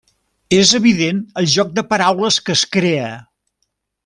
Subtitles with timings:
[0.59, 3.15] És evident el joc de paraules que es crea.